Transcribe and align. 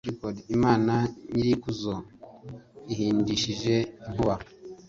Imana 0.55 0.93
Nyir’ikuzo 1.33 1.95
ihindishije 2.93 3.75
inkuba 4.07 4.35